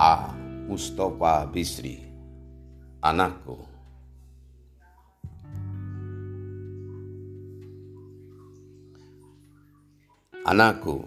A. 0.00 0.32
Mustafa 0.64 1.44
Bisri 1.52 2.00
Anakku. 3.04 3.60
Anakku 10.48 11.04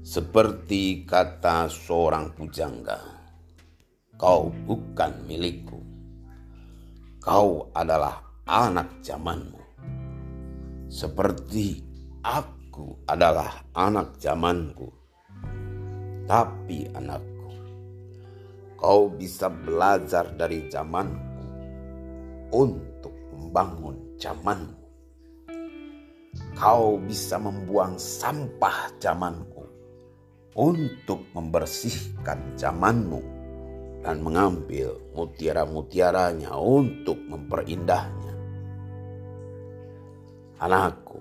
Seperti 0.00 1.04
kata 1.04 1.68
seorang 1.68 2.32
pujangga 2.32 2.96
Kau 4.16 4.48
bukan 4.64 5.20
milikku. 5.28 5.84
Kau 7.20 7.68
adalah 7.76 8.24
anak 8.48 9.04
zamanmu. 9.04 9.60
Seperti 10.88 11.76
aku 12.24 13.04
adalah 13.04 13.68
anak 13.76 14.16
zamanku. 14.16 14.88
Tapi 16.24 16.88
anak 16.94 17.29
kau 18.80 19.12
bisa 19.12 19.52
belajar 19.52 20.32
dari 20.40 20.64
zamanku 20.72 21.44
untuk 22.56 23.12
membangun 23.36 24.16
zamanmu. 24.16 24.80
Kau 26.56 26.96
bisa 27.04 27.36
membuang 27.36 28.00
sampah 28.00 28.88
zamanku 28.96 29.68
untuk 30.56 31.28
membersihkan 31.36 32.56
zamanmu 32.56 33.20
dan 34.00 34.24
mengambil 34.24 34.96
mutiara-mutiaranya 35.12 36.56
untuk 36.56 37.20
memperindahnya. 37.20 38.32
Anakku, 40.60 41.20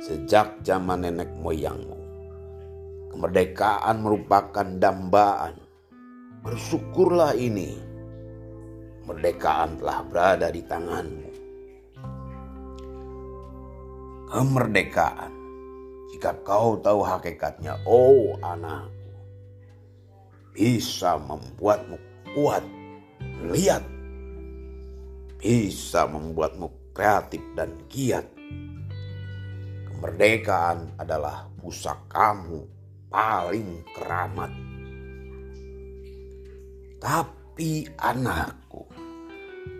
sejak 0.00 0.64
zaman 0.64 1.04
nenek 1.04 1.28
moyangmu, 1.36 2.00
kemerdekaan 3.12 4.00
merupakan 4.00 4.68
dambaan 4.80 5.61
Bersyukurlah 6.42 7.38
ini. 7.38 7.78
Merdekaan 9.06 9.78
telah 9.78 10.02
berada 10.02 10.50
di 10.50 10.58
tanganmu. 10.66 11.30
Kemerdekaan. 14.26 15.30
Jika 16.10 16.34
kau 16.42 16.82
tahu 16.82 17.06
hakikatnya, 17.06 17.78
oh 17.86 18.34
anakku. 18.42 19.14
Bisa 20.50 21.14
membuatmu 21.22 21.94
kuat. 22.34 22.66
Lihat. 23.46 23.86
Bisa 25.38 26.10
membuatmu 26.10 26.90
kreatif 26.90 27.42
dan 27.54 27.70
giat. 27.86 28.26
Kemerdekaan 29.94 30.98
adalah 30.98 31.46
pusakamu 31.62 32.66
paling 33.06 33.86
keramat 33.94 34.50
tapi 37.02 37.82
anakku, 37.98 38.86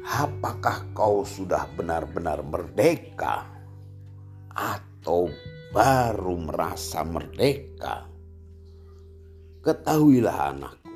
apakah 0.02 0.90
kau 0.90 1.22
sudah 1.22 1.70
benar-benar 1.78 2.42
merdeka 2.42 3.46
atau 4.50 5.30
baru 5.70 6.34
merasa 6.50 7.06
merdeka? 7.06 8.10
Ketahuilah 9.62 10.50
anakku, 10.50 10.90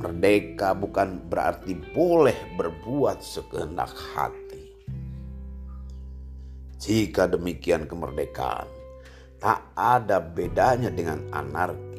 merdeka 0.00 0.72
bukan 0.72 1.20
berarti 1.28 1.76
boleh 1.92 2.56
berbuat 2.56 3.20
sekehendak 3.20 3.92
hati. 4.16 4.72
Jika 6.80 7.28
demikian 7.28 7.84
kemerdekaan, 7.84 8.64
tak 9.36 9.68
ada 9.76 10.16
bedanya 10.16 10.88
dengan 10.88 11.20
anarki 11.28 11.89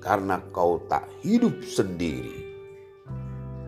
karena 0.00 0.40
kau 0.52 0.80
tak 0.86 1.08
hidup 1.24 1.64
sendiri. 1.64 2.44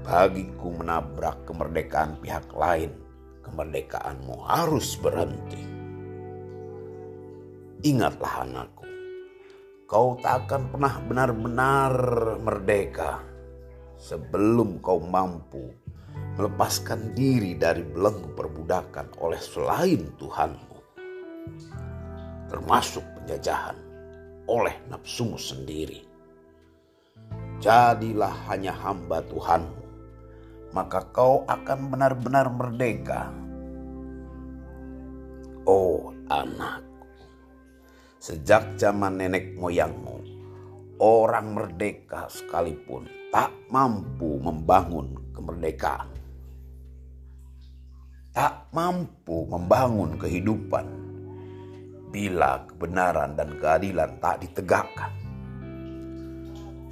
Bagiku 0.04 0.72
menabrak 0.72 1.44
kemerdekaan 1.44 2.16
pihak 2.24 2.48
lain, 2.56 2.96
kemerdekaanmu 3.44 4.40
harus 4.48 4.96
berhenti. 4.96 5.60
Ingatlah 7.84 8.48
anakku, 8.48 8.88
kau 9.84 10.16
tak 10.18 10.48
akan 10.48 10.62
pernah 10.72 10.94
benar-benar 11.04 11.92
merdeka 12.40 13.20
sebelum 14.00 14.80
kau 14.80 14.98
mampu 14.98 15.76
melepaskan 16.40 17.12
diri 17.12 17.54
dari 17.58 17.84
belenggu 17.84 18.32
perbudakan 18.32 19.20
oleh 19.20 19.38
selain 19.38 20.08
Tuhanmu, 20.16 20.78
termasuk 22.48 23.04
penjajahan 23.20 23.76
oleh 24.48 24.74
nafsumu 24.88 25.36
sendiri 25.36 26.07
jadilah 27.58 28.34
hanya 28.50 28.70
hamba 28.70 29.18
Tuhanmu, 29.26 29.82
maka 30.70 31.02
kau 31.10 31.42
akan 31.46 31.90
benar-benar 31.90 32.46
merdeka. 32.54 33.34
Oh 35.66 36.14
anakku, 36.30 37.18
sejak 38.22 38.78
zaman 38.78 39.20
nenek 39.20 39.58
moyangmu, 39.58 40.22
orang 41.02 41.52
merdeka 41.52 42.30
sekalipun 42.30 43.10
tak 43.34 43.52
mampu 43.68 44.38
membangun 44.40 45.18
kemerdekaan. 45.34 46.08
Tak 48.32 48.70
mampu 48.70 49.50
membangun 49.50 50.14
kehidupan 50.14 50.86
bila 52.14 52.62
kebenaran 52.70 53.34
dan 53.34 53.50
keadilan 53.58 54.14
tak 54.22 54.46
ditegakkan 54.46 55.27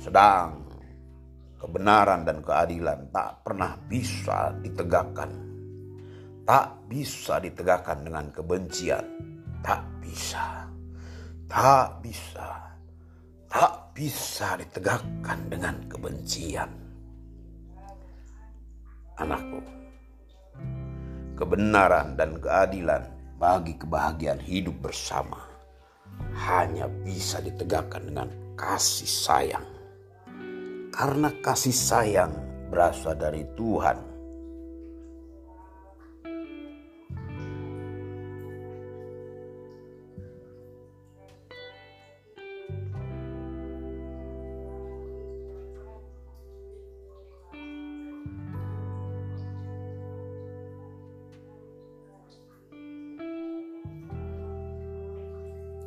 sedang 0.07 0.63
kebenaran 1.59 2.23
dan 2.23 2.39
keadilan 2.39 3.11
tak 3.11 3.43
pernah 3.43 3.75
bisa 3.91 4.55
ditegakkan. 4.63 5.35
Tak 6.47 6.87
bisa 6.87 7.43
ditegakkan 7.43 8.07
dengan 8.07 8.31
kebencian. 8.31 9.03
Tak 9.67 9.83
bisa. 9.99 10.71
Tak 11.51 11.99
bisa. 12.07 12.71
Tak 13.51 13.91
bisa 13.99 14.55
ditegakkan 14.55 15.51
dengan 15.51 15.75
kebencian. 15.91 16.71
Anakku, 19.19 19.59
kebenaran 21.35 22.15
dan 22.15 22.39
keadilan 22.39 23.11
bagi 23.43 23.75
kebahagiaan 23.75 24.39
hidup 24.39 24.77
bersama 24.87 25.41
hanya 26.47 26.87
bisa 27.03 27.43
ditegakkan 27.43 28.07
dengan 28.07 28.29
kasih 28.55 29.09
sayang 29.09 29.76
karena 30.97 31.29
kasih 31.45 31.77
sayang 31.77 32.33
berasal 32.73 33.13
dari 33.13 33.45
Tuhan. 33.53 34.17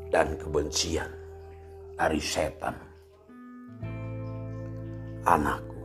dan 0.10 0.34
kebencian 0.42 1.14
dari 1.94 2.18
setan 2.18 2.89
anakku, 5.28 5.84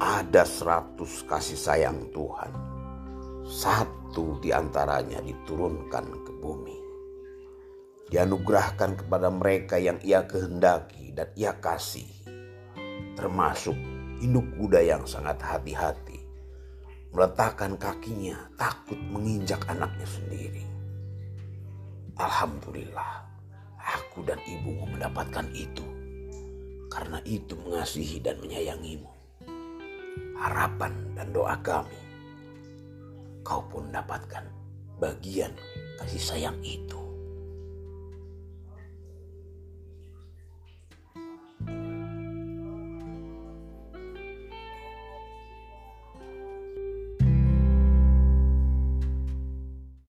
ada 0.00 0.44
seratus 0.48 1.24
kasih 1.28 1.58
sayang 1.58 2.08
Tuhan. 2.14 2.52
Satu 3.42 4.38
di 4.40 4.54
antaranya 4.54 5.20
diturunkan 5.20 6.06
ke 6.24 6.32
bumi. 6.40 6.78
Dianugerahkan 8.08 9.04
kepada 9.04 9.28
mereka 9.32 9.76
yang 9.76 10.00
ia 10.04 10.24
kehendaki 10.24 11.12
dan 11.12 11.28
ia 11.36 11.56
kasih. 11.60 12.08
Termasuk 13.16 13.76
induk 14.24 14.46
kuda 14.56 14.80
yang 14.80 15.04
sangat 15.04 15.40
hati-hati. 15.40 16.20
Meletakkan 17.12 17.76
kakinya 17.76 18.48
takut 18.56 18.96
menginjak 19.12 19.60
anaknya 19.68 20.08
sendiri. 20.08 20.64
Alhamdulillah, 22.16 23.28
aku 23.76 24.24
dan 24.24 24.40
ibumu 24.48 24.88
mendapatkan 24.88 25.44
itu 25.52 25.91
karena 26.92 27.24
itu 27.24 27.56
mengasihi 27.56 28.20
dan 28.20 28.36
menyayangimu. 28.44 29.08
Harapan 30.36 30.92
dan 31.16 31.32
doa 31.32 31.56
kami, 31.64 31.96
kau 33.40 33.64
pun 33.72 33.88
dapatkan 33.88 34.44
bagian 35.00 35.56
kasih 35.96 36.20
sayang 36.20 36.58
itu. 36.60 37.01